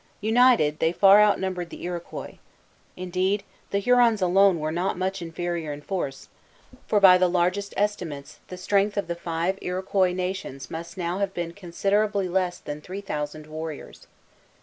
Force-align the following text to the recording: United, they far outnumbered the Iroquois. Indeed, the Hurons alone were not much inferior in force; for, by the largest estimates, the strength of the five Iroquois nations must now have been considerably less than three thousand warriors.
United, 0.21 0.79
they 0.79 0.91
far 0.91 1.21
outnumbered 1.21 1.69
the 1.69 1.83
Iroquois. 1.83 2.39
Indeed, 2.97 3.43
the 3.69 3.77
Hurons 3.77 4.19
alone 4.19 4.57
were 4.59 4.71
not 4.71 4.97
much 4.97 5.21
inferior 5.21 5.71
in 5.71 5.81
force; 5.81 6.27
for, 6.87 6.99
by 6.99 7.19
the 7.19 7.29
largest 7.29 7.71
estimates, 7.77 8.39
the 8.47 8.57
strength 8.57 8.97
of 8.97 9.05
the 9.05 9.13
five 9.13 9.59
Iroquois 9.61 10.13
nations 10.13 10.71
must 10.71 10.97
now 10.97 11.19
have 11.19 11.35
been 11.35 11.51
considerably 11.53 12.27
less 12.27 12.57
than 12.57 12.81
three 12.81 13.01
thousand 13.01 13.45
warriors. 13.45 14.07